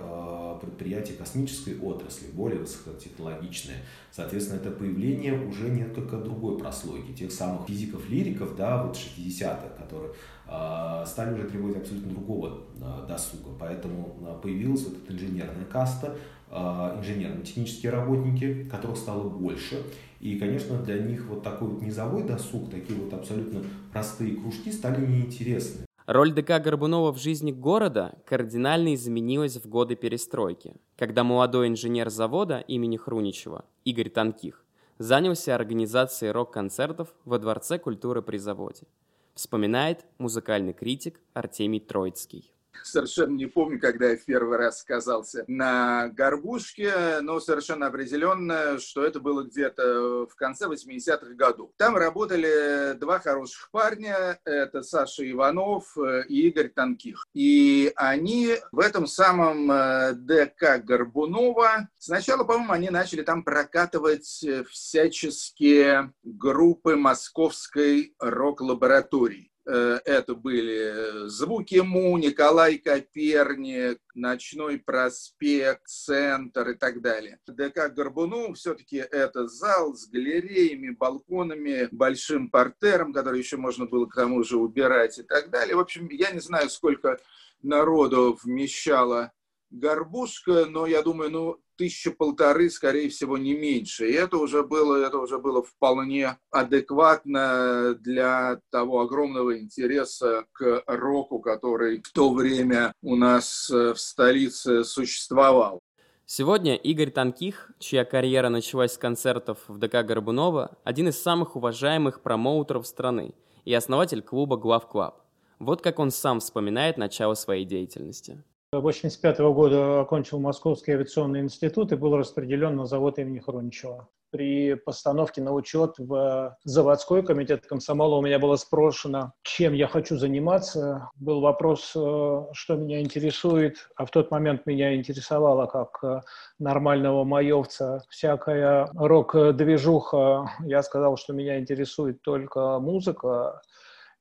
предприятие 0.61 1.17
космической 1.17 1.79
отрасли, 1.81 2.27
более 2.33 2.61
высокотехнологичное. 2.61 3.77
Соответственно, 4.11 4.59
это 4.59 4.71
появление 4.71 5.47
уже 5.47 5.69
несколько 5.69 6.17
другой 6.19 6.59
прослойки, 6.59 7.13
тех 7.13 7.33
самых 7.33 7.67
физиков-лириков, 7.67 8.57
да, 8.57 8.85
вот 8.85 8.97
60-х, 8.97 9.71
которые 9.77 10.13
э, 10.47 11.05
стали 11.07 11.35
уже 11.35 11.49
требовать 11.49 11.79
абсолютно 11.79 12.11
другого 12.11 12.61
э, 12.77 13.07
досуга. 13.09 13.51
Поэтому 13.59 14.17
э, 14.21 14.39
появилась 14.41 14.85
вот 14.85 14.97
эта 15.03 15.13
инженерная 15.13 15.65
каста, 15.65 16.07
э, 16.07 16.19
инженерно-технические 16.55 17.91
работники, 17.93 18.65
которых 18.71 18.97
стало 18.97 19.29
больше. 19.29 19.83
И, 20.21 20.39
конечно, 20.39 20.79
для 20.83 20.99
них 20.99 21.27
вот 21.27 21.43
такой 21.43 21.69
вот 21.69 21.83
низовой 21.83 22.23
досуг, 22.23 22.71
такие 22.71 22.99
вот 22.99 23.13
абсолютно 23.13 23.63
простые 23.93 24.37
кружки 24.37 24.73
стали 24.73 25.05
неинтересны. 25.05 25.85
Роль 26.07 26.33
ДК 26.33 26.63
Горбунова 26.63 27.13
в 27.13 27.19
жизни 27.19 27.51
города 27.51 28.15
кардинально 28.27 28.95
изменилась 28.95 29.57
в 29.57 29.67
годы 29.69 29.97
перестройки, 29.97 30.75
когда 30.97 31.25
молодой 31.25 31.69
инженер 31.69 32.11
завода 32.11 32.59
имени 32.59 32.97
Хруничева 32.97 33.65
Игорь 33.85 34.11
Танких 34.11 34.65
занялся 34.99 35.55
организацией 35.55 36.31
рок-концертов 36.31 37.15
во 37.25 37.39
Дворце 37.39 37.79
культуры 37.79 38.23
при 38.23 38.37
заводе. 38.37 38.87
Вспоминает 39.35 40.05
музыкальный 40.19 40.75
критик 40.75 41.21
Артемий 41.33 41.81
Троицкий 41.81 42.54
совершенно 42.83 43.35
не 43.35 43.47
помню, 43.47 43.81
когда 43.81 44.11
я 44.11 44.17
в 44.17 44.25
первый 44.25 44.59
раз 44.59 44.81
сказался 44.81 45.45
на 45.47 46.09
горбушке, 46.09 47.21
но 47.21 47.41
совершенно 47.41 47.87
определенно, 47.87 48.79
что 48.79 49.05
это 49.05 49.21
было 49.21 49.43
где-то 49.45 50.27
в 50.27 50.35
конце 50.37 50.67
80-х 50.67 51.35
годов. 51.35 51.71
Там 51.77 51.97
работали 51.97 52.95
два 52.95 53.19
хороших 53.19 53.71
парня, 53.71 54.39
это 54.45 54.83
Саша 54.83 55.31
Иванов 55.31 55.97
и 56.29 56.49
Игорь 56.49 56.69
Танких. 56.69 57.27
И 57.35 57.93
они 57.97 58.57
в 58.73 58.81
этом 58.81 59.07
самом 59.07 59.71
э, 59.71 60.13
ДК 60.15 60.83
Горбунова, 60.85 61.89
сначала, 61.99 62.45
по-моему, 62.45 62.73
они 62.73 62.91
начали 62.91 63.23
там 63.23 63.43
прокатывать 63.43 64.45
всяческие 64.71 66.13
группы 66.23 66.97
московской 66.97 68.15
рок-лаборатории. 68.19 69.51
Э, 69.67 69.99
это 70.05 70.35
были 70.35 71.27
звуки 71.29 71.77
Му, 71.77 72.17
Николай 72.19 72.77
Коперник, 72.77 73.99
Ночной 74.15 74.79
проспект, 74.79 75.87
Центр 75.87 76.71
и 76.71 76.75
так 76.75 77.01
далее. 77.01 77.39
ДК 77.47 77.89
Горбуну 77.89 78.53
все-таки 78.53 78.97
это 78.99 79.49
зал 79.49 79.95
с 79.95 80.07
галереями, 80.07 80.91
балконами, 80.91 81.89
большим 81.91 82.51
портером, 82.51 83.15
который 83.15 83.39
еще 83.39 83.57
можно 83.57 83.87
было 83.87 84.07
к 84.07 84.15
тому 84.15 84.43
же 84.45 84.59
убирать 84.59 85.19
и 85.19 85.23
так 85.23 85.51
далее. 85.51 85.77
В 85.77 85.81
общем, 85.81 86.09
я 86.11 86.31
не 86.31 86.41
знаю, 86.41 86.69
сколько 86.69 87.19
народу 87.63 88.39
вмещала 88.43 89.33
горбушка, 89.71 90.67
но 90.67 90.87
я 90.87 91.03
думаю, 91.03 91.31
ну, 91.31 91.64
тысяча 91.77 92.11
полторы, 92.11 92.71
скорее 92.71 93.09
всего, 93.09 93.39
не 93.39 93.55
меньше. 93.55 94.09
И 94.09 94.13
это 94.13 94.39
уже 94.39 94.63
было, 94.63 94.97
это 94.97 95.19
уже 95.19 95.39
было 95.39 95.63
вполне 95.63 96.39
адекватно 96.51 97.95
для 97.95 98.61
того 98.71 99.01
огромного 99.01 99.59
интереса 99.59 100.45
к 100.53 100.83
року, 100.87 101.41
который 101.41 102.03
в 102.03 102.13
то 102.13 102.33
время 102.33 102.93
у 103.03 103.17
нас 103.17 103.71
э, 103.71 103.93
в 103.95 104.01
столице 104.01 104.85
существовал. 104.85 105.81
Сегодня 106.27 106.75
Игорь 106.77 107.11
Танких, 107.11 107.71
чья 107.79 108.07
карьера 108.07 108.49
началась 108.49 108.95
с 108.95 108.99
концертов 108.99 109.59
в 109.69 109.79
ДК 109.79 110.03
Горбунова, 110.03 110.79
один 110.83 111.09
из 111.09 111.21
самых 111.21 111.55
уважаемых 111.55 112.23
промоутеров 112.23 112.87
страны 112.87 113.35
и 113.67 113.75
основатель 113.75 114.23
клуба 114.23 114.57
Глав 114.57 114.89
Клаб. 114.89 115.21
Вот 115.59 115.83
как 115.83 115.99
он 115.99 116.11
сам 116.11 116.41
вспоминает 116.41 116.97
начало 116.97 117.35
своей 117.35 117.65
деятельности. 117.65 118.43
1985 118.79 119.39
года 119.55 120.01
окончил 120.01 120.41
Московский 120.41 120.93
авиационный 120.93 121.41
институт 121.41 121.93
и 121.93 121.97
был 121.97 122.17
распределен 122.17 122.77
на 122.77 122.87
завод 122.87 123.19
имени 123.19 123.39
Хруничева. 123.39 124.09
При 124.31 124.75
постановке 124.75 125.41
на 125.41 125.53
учет 125.53 125.95
в 125.97 126.57
заводской 126.65 127.25
комитет 127.25 127.67
комсомола 127.67 128.17
у 128.17 128.23
меня 128.23 128.41
было 128.41 128.57
спрошено, 128.57 129.33
чем 129.43 129.75
я 129.75 129.87
хочу 129.87 130.17
заниматься. 130.17 131.09
Был 131.15 131.41
вопрос, 131.41 131.93
э, 131.95 132.47
что 132.53 132.75
меня 132.75 133.01
интересует, 133.01 133.77
а 133.95 134.07
в 134.07 134.11
тот 134.11 134.33
момент 134.33 134.67
меня 134.67 134.97
интересовало 134.97 135.67
как 135.67 135.99
э, 136.03 136.21
нормального 136.59 137.23
маевца 137.23 138.01
всякая 138.09 138.89
рок-движуха. 138.95 140.51
Я 140.65 140.83
сказал, 140.83 141.17
что 141.17 141.33
меня 141.33 141.61
интересует 141.61 142.21
только 142.23 142.81
музыка, 142.81 143.61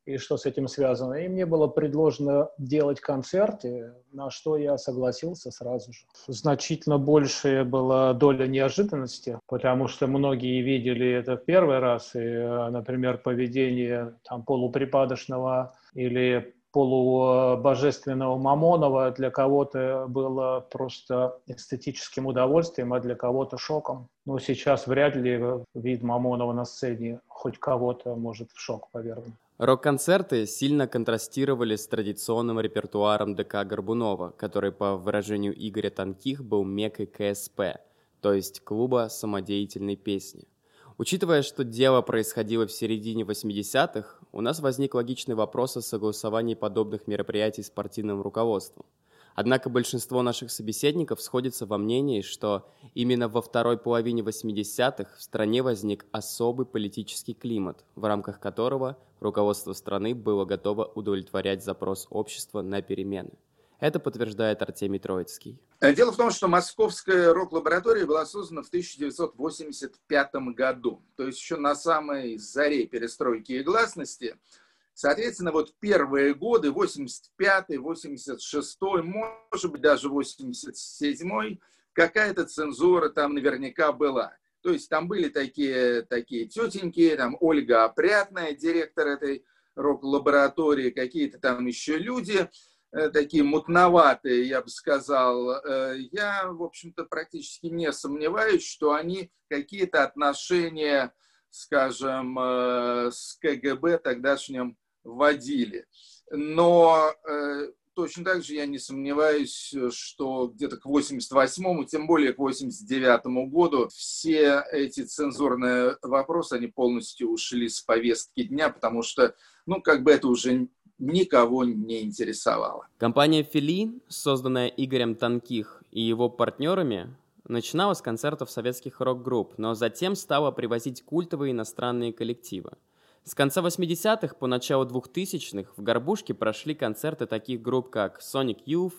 и 0.06 0.18
что 0.18 0.38
с 0.38 0.46
этим 0.46 0.68
связано. 0.68 1.14
И 1.14 1.28
мне 1.28 1.46
было 1.46 1.68
предложено 1.68 2.50
делать 2.58 3.00
концерты, 3.00 3.94
на 4.12 4.30
что 4.30 4.58
я 4.58 4.78
согласился 4.78 5.52
сразу 5.52 5.94
же. 5.94 6.06
Значительно 6.28 6.98
большая 6.98 7.64
была 7.64 8.14
доля 8.14 8.48
неожиданности, 8.48 9.40
потому 9.48 9.88
что 9.88 10.08
многие 10.08 10.62
видели 10.62 11.10
это 11.10 11.38
в 11.38 11.46
первый 11.46 11.80
раз, 11.80 12.12
и, 12.16 12.20
например, 12.20 13.18
поведение 13.18 14.16
там, 14.24 14.44
полуприпадочного 14.44 15.74
или 15.94 16.54
полубожественного 16.74 18.36
Мамонова 18.38 19.12
для 19.12 19.30
кого-то 19.30 20.06
было 20.10 20.66
просто 20.72 21.38
эстетическим 21.46 22.26
удовольствием, 22.26 22.94
а 22.94 23.00
для 23.00 23.14
кого-то 23.14 23.58
шоком. 23.60 24.08
Но 24.26 24.40
сейчас 24.40 24.88
вряд 24.88 25.16
ли 25.16 25.40
вид 25.76 26.02
Мамонова 26.02 26.52
на 26.52 26.66
сцене 26.66 27.20
хоть 27.28 27.60
кого-то 27.60 28.16
может 28.16 28.50
в 28.52 28.60
шок 28.60 28.90
повернуть. 28.92 29.36
Рок-концерты 29.66 30.46
сильно 30.46 30.90
контрастировали 30.90 31.78
с 31.78 31.88
традиционным 31.88 32.60
репертуаром 32.60 33.34
ДК 33.34 33.64
Горбунова, 33.64 34.32
который, 34.32 34.74
по 34.74 34.98
выражению 34.98 35.54
Игоря 35.56 35.90
Танких, 35.90 36.44
был 36.44 36.66
мекой 36.66 37.06
КСП, 37.06 37.80
то 38.20 38.34
есть 38.34 38.62
клуба 38.66 39.08
самодеятельной 39.10 39.96
песни. 39.96 40.50
Учитывая, 40.98 41.44
что 41.44 41.64
дело 41.64 42.02
происходило 42.02 42.68
в 42.68 42.74
середине 42.74 43.24
80-х, 43.24 44.20
у 44.34 44.42
нас 44.42 44.60
возник 44.60 44.96
логичный 44.96 45.36
вопрос 45.36 45.78
о 45.78 45.82
согласовании 45.82 46.56
подобных 46.56 47.08
мероприятий 47.08 47.64
с 47.64 47.70
партийным 47.70 48.22
руководством– 48.22 48.86
Однако 49.36 49.70
большинство 49.70 50.22
наших 50.22 50.52
собеседников 50.52 51.22
сходится 51.22 51.66
во 51.66 51.78
мнении, 51.78 52.22
что 52.22 52.70
именно 52.94 53.28
во 53.28 53.42
второй 53.42 53.78
половине 53.78 54.22
80-х 54.22 55.18
в 55.18 55.22
стране 55.22 55.64
возник 55.64 56.06
особый 56.12 56.66
политический 56.66 57.34
климат, 57.34 57.84
в 57.96 58.06
рамках 58.06 58.40
которого 58.40 58.98
руководство 59.20 59.74
страны 59.74 60.14
было 60.14 60.46
готово 60.46 60.86
удовлетворять 60.86 61.64
запрос 61.64 62.08
общества 62.10 62.62
на 62.62 62.82
перемены. 62.82 63.32
Это 63.80 64.00
подтверждает 64.00 64.62
Артемий 64.62 65.00
Троицкий. 65.00 65.60
Дело 65.82 66.14
в 66.14 66.16
том, 66.16 66.32
что 66.32 66.48
Московская 66.48 67.34
рок-лаборатория 67.34 68.06
была 68.06 68.26
создана 68.26 68.62
в 68.62 68.68
1985 68.68 70.36
году, 70.56 71.02
то 71.18 71.28
есть 71.28 71.40
еще 71.40 71.58
на 71.58 71.76
самой 71.76 72.38
заре 72.38 72.86
перестройки 72.86 73.54
и 73.54 73.64
гласности– 73.64 74.38
Соответственно, 74.94 75.52
вот 75.52 75.74
первые 75.80 76.36
годы, 76.36 76.70
85-й, 76.70 77.78
86-й, 77.78 79.02
может 79.02 79.72
быть, 79.72 79.82
даже 79.82 80.10
87-й, 80.10 81.60
какая-то 81.94 82.46
цензура 82.46 83.10
там 83.10 83.34
наверняка 83.34 83.92
была. 83.92 84.36
То 84.62 84.72
есть 84.72 84.90
там 84.90 85.08
были 85.08 85.30
такие, 85.30 86.04
такие 86.04 86.46
тетеньки, 86.46 87.16
там 87.18 87.36
Ольга 87.40 87.84
Опрятная, 87.84 88.54
директор 88.54 89.08
этой 89.08 89.46
рок-лаборатории, 89.76 90.92
какие-то 90.92 91.40
там 91.40 91.66
еще 91.66 91.98
люди, 91.98 92.48
э, 92.92 93.10
такие 93.10 93.44
мутноватые, 93.44 94.48
я 94.48 94.62
бы 94.62 94.70
сказал. 94.70 95.52
Э, 95.52 95.96
я, 96.12 96.48
в 96.48 96.64
общем-то, 96.64 97.06
практически 97.06 97.66
не 97.66 97.92
сомневаюсь, 97.92 98.66
что 98.66 98.94
они 98.94 99.32
какие-то 99.50 100.04
отношения, 100.04 101.14
скажем, 101.50 102.38
э, 102.40 103.12
с 103.12 103.36
КГБ 103.42 103.98
тогдашним 103.98 104.78
вводили. 105.04 105.86
Но 106.32 107.12
э, 107.28 107.72
точно 107.94 108.24
так 108.24 108.44
же 108.44 108.54
я 108.54 108.66
не 108.66 108.80
сомневаюсь, 108.80 109.74
что 109.90 110.48
где-то 110.48 110.78
к 110.78 110.86
88-му, 110.86 111.84
тем 111.86 112.08
более 112.08 112.34
к 112.34 112.40
89-му 112.40 113.48
году, 113.48 113.88
все 113.90 114.64
эти 114.72 115.02
цензурные 115.02 115.98
вопросы, 116.02 116.54
они 116.54 116.68
полностью 116.68 117.30
ушли 117.30 117.70
с 117.70 117.82
повестки 117.82 118.44
дня, 118.44 118.70
потому 118.70 119.04
что, 119.04 119.36
ну, 119.66 119.82
как 119.82 120.04
бы 120.04 120.12
это 120.12 120.28
уже 120.28 120.68
никого 121.00 121.66
не 121.66 122.04
интересовало. 122.04 122.88
Компания 122.98 123.44
«Фили», 123.44 123.92
созданная 124.08 124.68
Игорем 124.68 125.16
Танких 125.16 125.84
и 125.92 126.02
его 126.02 126.30
партнерами, 126.30 127.16
начинала 127.46 127.94
с 127.94 128.02
концертов 128.02 128.50
советских 128.50 129.02
рок-групп, 129.02 129.58
но 129.58 129.76
затем 129.76 130.16
стала 130.16 130.52
привозить 130.52 131.04
культовые 131.04 131.52
иностранные 131.52 132.14
коллективы– 132.14 132.74
с 133.26 133.36
конца 133.36 133.62
80-х 133.62 134.36
по 134.36 134.48
начало 134.48 134.86
2000-х 134.86 135.72
в 135.78 135.82
Горбушке 135.82 136.34
прошли 136.34 136.76
концерты 136.76 137.26
таких 137.26 137.62
групп, 137.62 137.90
как 137.90 138.20
Sonic 138.20 138.66
Youth, 138.66 138.96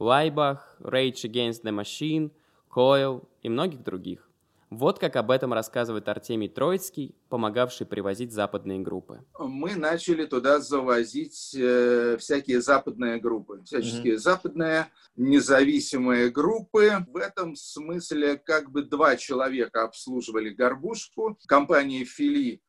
Laibach, 0.00 0.58
Rage 0.80 1.24
Against 1.24 1.62
the 1.62 1.72
Machine, 1.72 2.32
Coil 2.74 3.24
и 3.42 3.48
многих 3.48 3.84
других. 3.84 4.28
Вот 4.70 4.98
как 4.98 5.16
об 5.16 5.30
этом 5.30 5.54
рассказывает 5.54 6.08
Артемий 6.08 6.48
Троицкий, 6.48 7.14
помогавший 7.30 7.86
привозить 7.86 8.32
западные 8.32 8.80
группы. 8.80 9.24
Мы 9.38 9.76
начали 9.76 10.26
туда 10.26 10.60
завозить 10.60 11.54
э, 11.56 12.18
всякие 12.18 12.60
западные 12.60 13.18
группы, 13.18 13.62
всяческие 13.64 14.14
mm-hmm. 14.14 14.18
западные 14.18 14.86
независимые 15.16 16.28
группы. 16.28 16.98
В 17.08 17.16
этом 17.16 17.56
смысле 17.56 18.36
как 18.36 18.70
бы 18.70 18.82
два 18.82 19.16
человека 19.16 19.84
обслуживали 19.84 20.50
горбушку. 20.50 21.38
Компания 21.46 22.04
Фили 22.04 22.60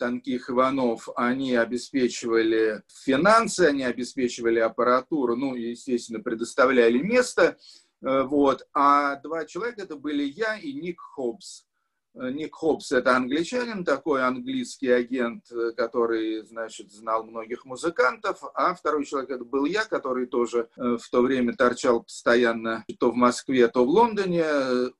Танких 0.00 0.48
Иванов, 0.48 1.10
они 1.14 1.54
обеспечивали 1.54 2.82
финансы, 3.04 3.66
они 3.66 3.84
обеспечивали 3.84 4.58
аппаратуру, 4.58 5.36
ну, 5.36 5.54
естественно, 5.54 6.20
предоставляли 6.20 6.98
место, 6.98 7.58
э, 8.00 8.22
вот. 8.22 8.66
А 8.72 9.16
два 9.16 9.44
человека 9.44 9.82
это 9.82 9.96
были 9.96 10.24
я 10.24 10.56
и 10.56 10.72
Ник 10.72 11.02
Хоббс. 11.02 11.66
Э, 12.14 12.30
Ник 12.30 12.54
Хоббс– 12.54 12.92
это 12.92 13.16
англичанин, 13.16 13.84
такой 13.84 14.22
английский 14.24 14.88
агент, 14.88 15.44
э, 15.52 15.72
который, 15.76 16.44
значит, 16.44 16.90
знал 16.92 17.24
многих 17.24 17.64
музыкантов, 17.64 18.42
а 18.54 18.74
второй 18.74 19.04
человек– 19.04 19.30
это 19.30 19.44
был 19.44 19.64
я, 19.64 19.84
который 19.84 20.26
тоже 20.26 20.68
э, 20.76 20.96
в 21.00 21.08
то 21.10 21.22
время 21.22 21.54
торчал 21.54 22.02
постоянно 22.02 22.84
то 22.98 23.10
в 23.10 23.14
Москве, 23.14 23.68
то 23.68 23.84
в 23.84 23.88
Лондоне, 23.88 24.44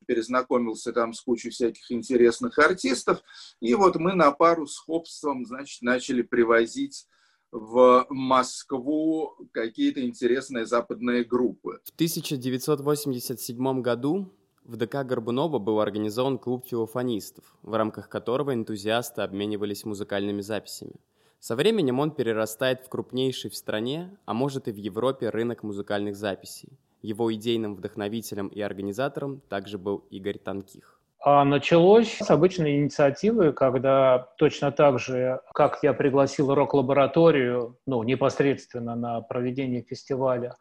перезнакомился 0.07 0.93
там 0.93 1.13
с 1.13 1.21
кучей 1.21 1.51
всяких 1.51 1.91
интересных 1.91 2.59
артистов, 2.59 3.21
и 3.61 3.75
вот 3.75 3.97
мы 3.97 4.15
на 4.15 4.31
пару 4.31 4.67
с 4.67 4.79
Хоббсом, 4.79 5.45
значит, 5.45 5.83
начали 5.83 6.23
привозить 6.23 7.07
в 7.53 8.07
Москву 8.11 9.37
какие-то 9.53 10.05
интересные 10.07 10.67
западные 10.67 11.25
группы. 11.25 11.81
В 11.85 11.95
1987 11.95 13.83
году 13.83 14.33
в 14.71 14.77
ДК 14.77 15.05
Горбунова 15.05 15.59
был 15.59 15.81
организован 15.81 16.39
клуб 16.39 16.65
филофонистов, 16.65 17.45
в 17.63 17.75
рамках 17.75 18.09
которого 18.09 18.55
энтузиасты 18.55 19.23
обменивались 19.23 19.85
музыкальными 19.85 20.43
записями. 20.43 20.95
Со 21.41 21.57
временем 21.57 21.99
он 21.99 22.13
перерастает 22.13 22.85
в 22.85 22.89
крупнейший 22.89 23.51
в 23.51 23.57
стране, 23.57 24.17
а 24.27 24.33
может 24.33 24.69
и 24.69 24.73
в 24.73 24.77
Европе 24.77 25.29
рынок 25.29 25.65
музыкальных 25.65 26.15
записей. 26.15 26.79
Его 27.03 27.35
идейным 27.35 27.75
вдохновителем 27.75 28.47
и 28.47 28.61
организатором 28.61 29.41
также 29.49 29.77
был 29.77 30.05
Игорь 30.11 30.39
Танких. 30.39 31.01
А 31.19 31.45
началось 31.45 32.19
с 32.19 32.31
обычной 32.31 32.79
инициативы, 32.79 33.53
когда 33.53 34.29
точно 34.39 34.71
так 34.71 35.01
же, 35.01 35.41
как 35.53 35.81
я 35.83 35.95
пригласил 35.95 36.55
рок-лабораторию, 36.55 37.77
ну, 37.87 38.05
непосредственно 38.05 38.95
на 38.95 39.21
проведение 39.21 39.83
фестиваля, 39.83 40.55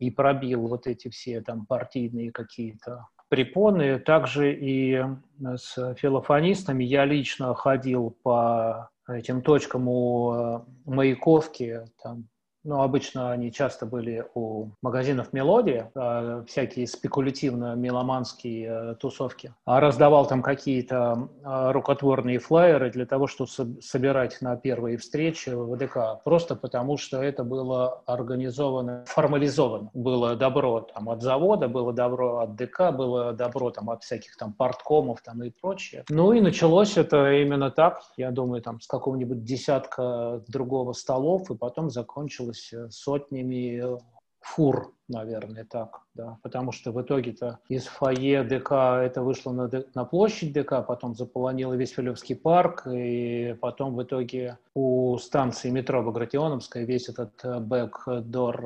и 0.00 0.10
пробил 0.10 0.66
вот 0.66 0.88
эти 0.88 1.08
все 1.10 1.42
там 1.42 1.64
партийные 1.64 2.32
какие-то 2.32 3.06
препоны, 3.32 3.98
также 3.98 4.52
и 4.52 5.02
с 5.40 5.94
филофонистами. 5.94 6.84
Я 6.84 7.06
лично 7.06 7.54
ходил 7.54 8.14
по 8.22 8.90
этим 9.08 9.40
точкам 9.40 9.88
у 9.88 10.34
э, 10.34 10.60
Маяковки, 10.84 11.80
там, 12.02 12.28
ну, 12.64 12.82
обычно 12.82 13.32
они 13.32 13.50
часто 13.50 13.86
были 13.86 14.24
у 14.34 14.68
магазинов 14.82 15.32
«Мелодия», 15.32 15.90
э, 15.94 16.44
всякие 16.46 16.86
спекулятивно-меломанские 16.86 18.92
э, 18.92 18.94
тусовки. 18.96 19.52
А 19.64 19.80
раздавал 19.80 20.26
там 20.26 20.42
какие-то 20.42 21.28
э, 21.44 21.72
рукотворные 21.72 22.38
флайеры 22.38 22.90
для 22.90 23.06
того, 23.06 23.26
чтобы 23.26 23.50
со- 23.50 23.80
собирать 23.80 24.40
на 24.40 24.56
первые 24.56 24.96
встречи 24.96 25.50
в 25.50 25.74
ВДК. 25.74 26.22
Просто 26.24 26.54
потому, 26.54 26.96
что 26.96 27.22
это 27.22 27.44
было 27.44 28.02
организовано, 28.06 29.04
формализовано. 29.06 29.90
Было 29.94 30.36
добро 30.36 30.80
там 30.80 31.08
от 31.08 31.22
завода, 31.22 31.68
было 31.68 31.92
добро 31.92 32.38
от 32.38 32.56
ДК, 32.56 32.92
было 32.92 33.32
добро 33.32 33.70
там 33.70 33.90
от 33.90 34.04
всяких 34.04 34.36
там 34.36 34.52
порткомов 34.52 35.22
там 35.22 35.42
и 35.42 35.50
прочее. 35.50 36.04
Ну 36.08 36.32
и 36.32 36.40
началось 36.40 36.96
это 36.96 37.32
именно 37.32 37.70
так, 37.70 38.02
я 38.16 38.30
думаю, 38.30 38.62
там 38.62 38.80
с 38.80 38.86
какого-нибудь 38.86 39.44
десятка 39.44 40.42
другого 40.46 40.92
столов, 40.92 41.50
и 41.50 41.56
потом 41.56 41.90
закончилось 41.90 42.51
закончилось 42.52 42.72
э, 42.72 42.90
сотнями 42.90 43.80
э, 43.82 43.98
фур, 44.40 44.94
наверное, 45.08 45.64
так, 45.64 46.00
да, 46.14 46.38
потому 46.42 46.72
что 46.72 46.92
в 46.92 47.00
итоге-то 47.00 47.60
из 47.68 47.86
фойе 47.86 48.42
ДК 48.42 48.72
это 48.72 49.22
вышло 49.22 49.52
на, 49.52 49.70
на 49.94 50.04
площадь 50.04 50.52
ДК, 50.52 50.84
потом 50.86 51.14
заполонило 51.14 51.74
весь 51.74 51.92
Филевский 51.92 52.34
парк, 52.34 52.86
и 52.86 53.56
потом 53.60 53.94
в 53.94 54.02
итоге 54.02 54.58
у 54.74 55.16
станции 55.18 55.70
метро 55.70 56.02
Багратионовская 56.02 56.84
весь 56.84 57.08
этот 57.08 57.32
э, 57.44 57.60
бэкдор, 57.60 58.62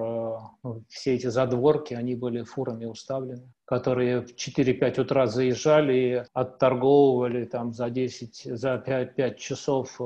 ну, 0.63 0.83
все 0.89 1.15
эти 1.15 1.27
задворки, 1.29 1.95
они 1.95 2.15
были 2.15 2.43
фурами 2.43 2.87
уставлены 2.87 3.53
которые 3.69 4.21
в 4.21 4.37
4-5 4.37 5.01
утра 5.01 5.27
заезжали, 5.27 6.25
отторговывали 6.33 7.47
там 7.47 7.73
за 7.73 7.91
10, 7.91 8.57
за 8.57 8.79
5, 8.79 9.17
5 9.17 9.39
часов 9.41 10.01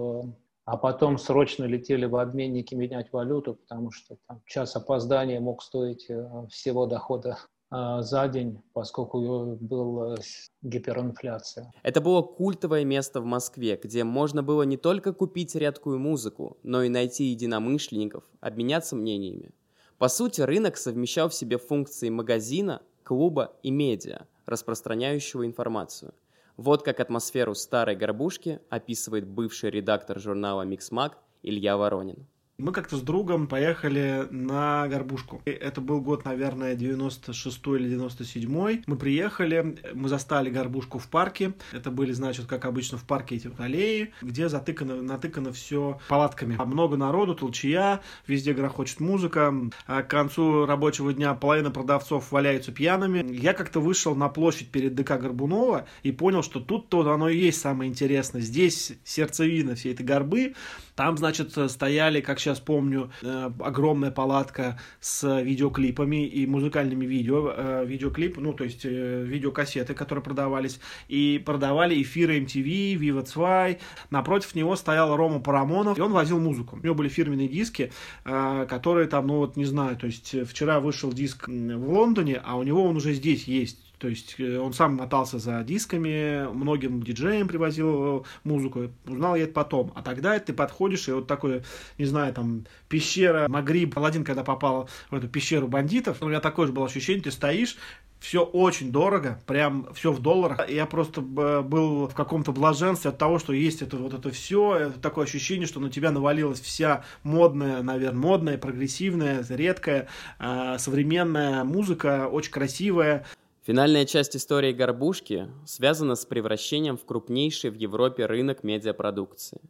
а 0.71 0.77
потом 0.77 1.19
срочно 1.19 1.65
летели 1.65 2.07
в 2.07 2.15
обменники 2.15 2.77
менять 2.77 3.13
валюту, 3.13 3.55
потому 3.55 3.91
что 3.91 4.17
там, 4.29 4.41
час 4.47 4.77
опоздания 4.77 5.41
мог 5.41 5.65
стоить 5.65 6.07
э, 6.09 6.47
всего 6.49 6.87
дохода 6.87 7.39
э, 7.73 8.03
за 8.03 8.29
день, 8.29 8.63
поскольку 8.73 9.57
была 9.61 10.15
гиперинфляция. 10.63 11.73
Это 11.83 12.01
было 12.01 12.23
культовое 12.23 12.85
место 12.85 13.21
в 13.21 13.25
Москве, 13.25 13.81
где 13.83 14.05
можно 14.05 14.45
было 14.45 14.63
не 14.63 14.77
только 14.77 15.13
купить 15.13 15.57
редкую 15.57 15.99
музыку, 15.99 16.57
но 16.63 16.85
и 16.85 16.89
найти 16.89 17.25
единомышленников, 17.25 18.23
обменяться 18.41 18.95
мнениями. 18.95 19.51
По 19.99 20.07
сути, 20.07 20.41
рынок 20.41 20.77
совмещал 20.77 21.31
в 21.31 21.35
себе 21.35 21.59
функции 21.59 22.11
магазина, 22.11 22.81
клуба 23.03 23.57
и 23.65 23.73
медиа, 23.73 24.29
распространяющего 24.47 25.45
информацию– 25.45 26.15
вот 26.57 26.83
как 26.83 27.01
атмосферу 27.01 27.55
старой 27.55 27.97
горбушки 27.97 28.61
описывает 28.69 29.27
бывший 29.27 29.71
редактор 29.71 30.19
журнала 30.19 30.63
«Миксмаг» 30.63 31.19
Илья 31.43 31.77
Воронин. 31.77 32.27
Мы 32.61 32.73
как-то 32.73 32.97
с 32.97 33.01
другом 33.01 33.47
поехали 33.47 34.27
на 34.31 34.87
горбушку. 34.87 35.41
Это 35.47 35.81
был 35.81 36.03
год, 36.03 36.27
наверное, 36.27 36.75
96 36.75 37.59
или 37.69 37.89
97 37.89 38.83
Мы 38.87 38.97
приехали, 38.97 39.79
мы 39.95 40.09
застали 40.11 40.51
горбушку 40.51 40.99
в 40.99 41.09
парке. 41.09 41.55
Это 41.73 41.91
были, 41.91 42.13
значит, 42.13 42.47
как 42.47 42.67
обычно 42.67 42.99
в 42.99 43.05
парке 43.05 43.37
эти 43.37 43.51
аллеи, 43.59 44.13
где 44.21 44.49
затыкано, 44.51 45.01
натыкано 45.01 45.53
все 45.53 45.99
палатками. 46.09 46.57
Много 46.63 46.99
народу, 46.99 47.35
толчья, 47.35 48.01
везде 48.27 48.53
грохочет 48.53 49.01
музыка. 49.01 49.55
А 49.87 50.03
к 50.03 50.09
концу 50.09 50.67
рабочего 50.67 51.15
дня 51.15 51.33
половина 51.33 51.71
продавцов 51.71 52.31
валяются 52.31 52.73
пьяными. 52.73 53.25
Я 53.35 53.55
как-то 53.55 53.81
вышел 53.81 54.15
на 54.15 54.29
площадь 54.29 54.69
перед 54.69 54.95
ДК 54.95 55.19
Горбунова 55.19 55.87
и 56.03 56.13
понял, 56.13 56.43
что 56.43 56.61
тут-то 56.61 57.11
оно 57.11 57.31
и 57.31 57.39
есть 57.39 57.61
самое 57.61 57.91
интересное. 57.91 58.43
Здесь 58.43 58.93
сердцевина 59.05 59.77
всей 59.77 59.95
этой 59.95 60.05
горбы. 60.05 60.55
Там, 60.95 61.17
значит, 61.17 61.57
стояли, 61.71 62.21
как 62.21 62.39
сейчас 62.39 62.50
помню, 62.59 63.11
э, 63.23 63.51
огромная 63.61 64.11
палатка 64.11 64.81
с 65.01 65.41
видеоклипами 65.43 66.27
и 66.27 66.47
музыкальными 66.47 67.07
видео. 67.07 67.53
Э, 67.55 67.85
видеоклип, 67.87 68.39
ну, 68.39 68.53
то 68.53 68.65
есть 68.65 68.85
э, 68.85 69.25
видеокассеты, 69.25 69.95
которые 69.95 70.25
продавались. 70.25 70.81
И 71.09 71.41
продавали 71.45 72.01
эфиры 72.03 72.41
MTV, 72.41 72.95
Viva 72.95 73.23
2. 73.23 73.79
Напротив 74.11 74.55
него 74.55 74.75
стоял 74.75 75.15
Рома 75.17 75.41
Парамонов, 75.41 75.99
и 75.99 76.01
он 76.01 76.13
возил 76.13 76.41
музыку. 76.41 76.79
У 76.81 76.85
него 76.85 76.95
были 76.95 77.09
фирменные 77.09 77.49
диски, 77.49 77.93
которые 78.25 79.07
там, 79.07 79.27
ну, 79.27 79.37
вот, 79.37 79.57
не 79.57 79.65
знаю, 79.65 79.97
то 79.97 80.07
есть 80.07 80.35
вчера 80.49 80.81
вышел 80.81 81.13
диск 81.13 81.47
в 81.47 81.93
Лондоне, 81.93 82.41
а 82.43 82.57
у 82.57 82.63
него 82.63 82.85
он 82.85 82.97
уже 82.97 83.13
здесь 83.13 83.45
есть 83.45 83.90
то 84.01 84.09
есть 84.09 84.37
э, 84.39 84.59
он 84.59 84.73
сам 84.73 84.97
мотался 84.97 85.39
за 85.39 85.63
дисками, 85.63 86.51
многим 86.53 87.03
диджеям 87.03 87.47
привозил 87.47 88.21
э, 88.21 88.23
музыку. 88.45 88.91
Узнал 89.07 89.37
я 89.37 89.45
это 89.45 89.53
потом. 89.53 89.93
А 89.95 90.03
тогда 90.03 90.39
ты 90.39 90.55
подходишь, 90.55 91.07
и 91.09 91.13
вот 91.13 91.27
такой, 91.27 91.63
не 91.99 92.07
знаю, 92.07 92.33
там, 92.33 92.65
пещера, 92.89 93.47
Магриб, 93.47 93.97
Аладдин, 93.99 94.25
когда 94.25 94.43
попал 94.43 94.89
в 95.11 95.15
эту 95.15 95.29
пещеру 95.29 95.69
бандитов, 95.69 96.23
у 96.23 96.29
меня 96.29 96.41
такое 96.41 96.67
же 96.67 96.73
было 96.73 96.87
ощущение, 96.87 97.23
ты 97.23 97.31
стоишь, 97.31 97.77
все 98.21 98.43
очень 98.43 98.93
дорого, 98.93 99.41
прям 99.47 99.89
все 99.95 100.13
в 100.13 100.21
долларах. 100.21 100.69
Я 100.69 100.87
просто 100.87 101.21
был 101.21 102.07
в 102.07 102.15
каком-то 102.15 102.53
блаженстве 102.53 103.11
от 103.11 103.19
того, 103.19 103.39
что 103.39 103.53
есть 103.53 103.83
это 103.83 103.97
вот 103.97 104.15
это 104.15 104.31
все, 104.31 104.77
это 104.77 105.01
такое 105.01 105.25
ощущение, 105.25 105.67
что 105.67 105.81
на 105.81 105.91
тебя 105.91 106.11
навалилась 106.11 106.61
вся 106.61 107.05
модная, 107.23 107.83
наверное, 107.83 108.21
модная, 108.21 108.59
прогрессивная, 108.59 109.45
редкая, 109.49 110.09
э, 110.39 110.77
современная 110.79 111.65
музыка, 111.65 112.29
очень 112.29 112.53
красивая. 112.53 113.27
Финальная 113.71 114.05
часть 114.05 114.35
истории 114.35 114.73
«Горбушки» 114.73 115.49
связана 115.65 116.17
с 116.17 116.27
превращением 116.27 116.97
в 116.97 117.05
крупнейший 117.05 117.71
в 117.71 117.77
Европе 117.77 118.27
рынок 118.27 118.65
медиапродукции. 118.65 119.61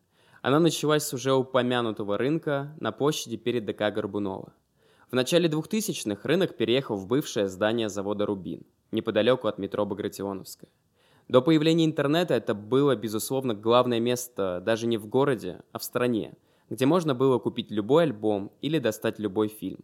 Она 0.41 0.59
началась 0.59 1.03
с 1.03 1.13
уже 1.13 1.35
упомянутого 1.35 2.17
рынка 2.17 2.75
на 2.81 2.93
площади 2.93 3.37
перед 3.37 3.67
ДК 3.67 3.93
Горбунова. 3.95 4.55
В 5.11 5.15
начале 5.15 5.51
2000-х 5.51 6.27
рынок 6.27 6.57
переехал 6.57 6.97
в 6.97 7.07
бывшее 7.07 7.47
здание 7.49 7.91
завода 7.91 8.25
«Рубин», 8.25 8.63
неподалеку 8.91 9.49
от 9.49 9.59
метро 9.59 9.85
Багратионовская. 9.85 10.71
До 11.29 11.43
появления 11.43 11.85
интернета 11.85 12.33
это 12.33 12.55
было, 12.55 12.97
безусловно, 12.97 13.53
главное 13.53 14.01
место 14.01 14.63
даже 14.65 14.87
не 14.87 14.97
в 14.97 15.09
городе, 15.09 15.61
а 15.73 15.79
в 15.79 15.85
стране, 15.85 16.33
где 16.71 16.87
можно 16.87 17.15
было 17.15 17.39
купить 17.39 17.71
любой 17.71 18.05
альбом 18.05 18.51
или 18.63 18.79
достать 18.79 19.19
любой 19.19 19.49
фильм. 19.49 19.81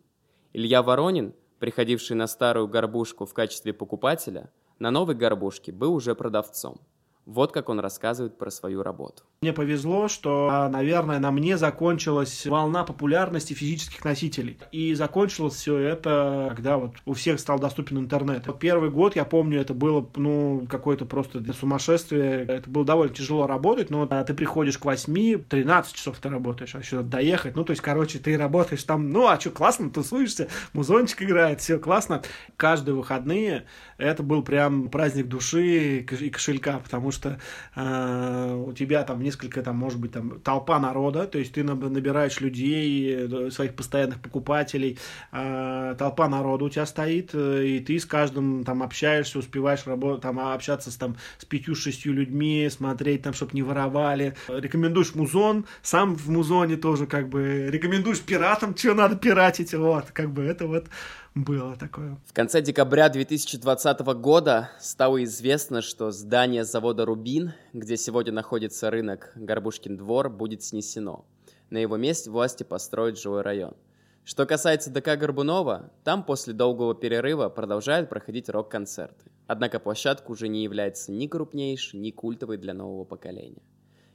Илья 0.54 0.82
Воронин– 0.82 1.34
приходивший 1.58 2.16
на 2.16 2.26
старую 2.26 2.68
горбушку 2.68 3.26
в 3.26 3.34
качестве 3.34 3.72
покупателя, 3.72 4.50
на 4.78 4.90
новой 4.90 5.14
горбушке 5.14 5.72
был 5.72 5.94
уже 5.94 6.14
продавцом– 6.14 6.80
вот 7.26 7.52
как 7.52 7.68
он 7.68 7.80
рассказывает 7.80 8.38
про 8.38 8.50
свою 8.50 8.82
работу. 8.82 9.24
Мне 9.42 9.52
повезло, 9.52 10.08
что, 10.08 10.48
а, 10.50 10.68
наверное, 10.68 11.18
на 11.18 11.32
мне 11.32 11.58
закончилась 11.58 12.46
волна 12.46 12.84
популярности 12.84 13.52
физических 13.52 14.04
носителей. 14.04 14.58
И 14.70 14.94
закончилось 14.94 15.54
все 15.54 15.76
это, 15.76 16.52
когда 16.54 16.78
вот 16.78 16.94
у 17.04 17.14
всех 17.14 17.40
стал 17.40 17.58
доступен 17.58 17.98
интернет. 17.98 18.46
Первый 18.60 18.90
год, 18.90 19.16
я 19.16 19.24
помню, 19.24 19.60
это 19.60 19.74
было, 19.74 20.08
ну, 20.14 20.66
какое-то 20.70 21.04
просто 21.04 21.42
сумасшествие. 21.52 22.44
Это 22.44 22.70
было 22.70 22.84
довольно 22.84 23.12
тяжело 23.12 23.46
работать, 23.46 23.90
но 23.90 24.06
ты 24.06 24.32
приходишь 24.32 24.78
к 24.78 24.84
8, 24.84 25.42
13 25.48 25.94
часов 25.94 26.18
ты 26.18 26.28
работаешь, 26.28 26.74
а 26.74 26.78
еще 26.78 26.96
надо 26.96 27.08
доехать. 27.08 27.56
Ну, 27.56 27.64
то 27.64 27.72
есть, 27.72 27.82
короче, 27.82 28.18
ты 28.20 28.38
работаешь 28.38 28.84
там, 28.84 29.10
ну, 29.10 29.26
а 29.26 29.38
что, 29.38 29.50
классно, 29.50 29.90
тусуешься, 29.90 30.48
музончик 30.72 31.22
играет, 31.22 31.60
все 31.60 31.78
классно. 31.78 32.22
Каждые 32.56 32.94
выходные 32.94 33.66
это 33.98 34.22
был 34.22 34.42
прям 34.42 34.88
праздник 34.88 35.26
души 35.26 35.98
и 35.98 36.30
кошелька, 36.30 36.78
потому 36.78 37.10
что 37.10 37.15
э, 37.24 38.64
у 38.66 38.72
тебя 38.72 39.02
там 39.04 39.22
несколько, 39.22 39.62
там, 39.62 39.76
может 39.76 40.00
быть, 40.00 40.12
там 40.12 40.40
толпа 40.40 40.78
народа, 40.78 41.26
то 41.26 41.38
есть 41.38 41.52
ты 41.52 41.64
набираешь 41.64 42.40
людей, 42.40 43.26
э, 43.28 43.50
своих 43.50 43.74
постоянных 43.74 44.20
покупателей, 44.20 44.98
э, 45.32 45.94
толпа 45.98 46.28
народа 46.28 46.64
у 46.64 46.68
тебя 46.68 46.86
стоит, 46.86 47.30
э, 47.34 47.64
и 47.64 47.80
ты 47.80 47.98
с 47.98 48.06
каждым 48.06 48.64
там 48.64 48.82
общаешься, 48.82 49.38
успеваешь 49.38 49.86
работать, 49.86 50.22
там, 50.22 50.38
общаться 50.40 50.90
с, 50.90 50.96
там, 50.96 51.16
с 51.38 51.44
пятью-шестью 51.44 52.12
людьми, 52.12 52.68
смотреть 52.70 53.22
там, 53.22 53.32
чтобы 53.32 53.52
не 53.54 53.62
воровали. 53.62 54.36
Рекомендуешь 54.48 55.14
музон, 55.14 55.66
сам 55.82 56.16
в 56.16 56.28
музоне 56.28 56.76
тоже 56.76 57.06
как 57.06 57.28
бы 57.28 57.68
рекомендуешь 57.70 58.20
пиратам, 58.20 58.76
что 58.76 58.94
надо 58.94 59.16
пиратить, 59.16 59.74
вот, 59.74 60.06
как 60.12 60.30
бы 60.30 60.42
это 60.42 60.66
вот 60.66 60.86
было 61.36 61.76
такое. 61.76 62.18
В 62.26 62.32
конце 62.32 62.62
декабря 62.62 63.10
2020 63.10 64.00
года 64.18 64.70
стало 64.80 65.22
известно, 65.24 65.82
что 65.82 66.10
здание 66.10 66.64
завода 66.64 67.04
«Рубин», 67.04 67.52
где 67.74 67.98
сегодня 67.98 68.32
находится 68.32 68.90
рынок 68.90 69.32
Горбушкин 69.34 69.98
двор, 69.98 70.30
будет 70.30 70.62
снесено. 70.62 71.26
На 71.68 71.76
его 71.76 71.98
месте 71.98 72.30
власти 72.30 72.62
построят 72.62 73.18
жилой 73.18 73.42
район. 73.42 73.76
Что 74.24 74.46
касается 74.46 74.90
ДК 74.90 75.16
Горбунова, 75.18 75.92
там 76.04 76.24
после 76.24 76.54
долгого 76.54 76.94
перерыва 76.94 77.50
продолжают 77.50 78.08
проходить 78.08 78.48
рок-концерты. 78.48 79.30
Однако 79.46 79.78
площадка 79.78 80.30
уже 80.30 80.48
не 80.48 80.64
является 80.64 81.12
ни 81.12 81.26
крупнейшей, 81.26 82.00
ни 82.00 82.10
культовой 82.10 82.56
для 82.56 82.72
нового 82.72 83.04
поколения. 83.04 83.62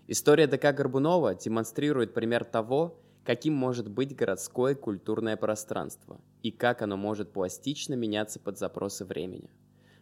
История 0.08 0.48
ДК 0.48 0.76
Горбунова 0.76 1.36
демонстрирует 1.36 2.14
пример 2.14 2.44
того, 2.44 3.00
каким 3.24 3.54
может 3.54 3.90
быть 3.90 4.16
городское 4.16 4.76
культурное 4.76 5.38
пространство 5.38 6.22
и 6.42 6.52
как 6.52 6.82
оно 6.82 6.98
может 6.98 7.32
пластично 7.32 7.94
меняться 7.94 8.40
под 8.40 8.58
запросы 8.58 9.06
времени. 9.06 9.50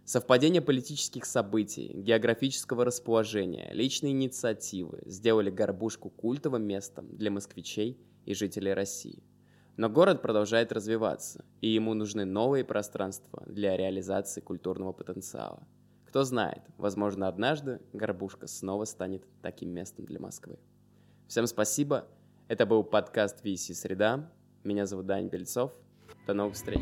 Совпадение 0.06 0.62
политических 0.62 1.26
событий, 1.26 1.92
географического 1.94 2.84
расположения, 2.84 3.70
личной 3.74 4.10
инициативы 4.10 5.04
сделали 5.06 5.52
Горбушку 5.52 6.10
культовым 6.10 6.64
местом 6.64 7.16
для 7.16 7.30
москвичей 7.30 8.00
и 8.26 8.34
жителей 8.34 8.74
России. 8.74 9.22
Но 9.78 9.88
город 9.88 10.22
продолжает 10.22 10.72
развиваться, 10.72 11.46
и 11.62 11.70
ему 11.70 11.94
нужны 11.94 12.26
новые 12.26 12.66
пространства 12.66 13.44
для 13.46 13.78
реализации 13.78 14.42
культурного 14.42 14.94
потенциала. 14.94 15.68
Кто 16.06 16.24
знает, 16.24 16.64
возможно, 16.78 17.28
однажды 17.28 17.80
Горбушка 17.94 18.48
снова 18.48 18.86
станет 18.86 19.24
таким 19.44 19.70
местом 19.70 20.06
для 20.06 20.20
Москвы. 20.20 20.58
Всем 21.28 21.46
спасибо. 21.46 22.08
Это 22.50 22.66
был 22.66 22.84
подкаст 22.84 23.46
VC 23.46 23.76
Среда. 23.76 24.28
Меня 24.64 24.88
зовут 24.88 25.06
Дань 25.06 25.28
Бельцов. 25.28 25.72
До 26.26 26.34
новых 26.34 26.56
встреч. 26.56 26.82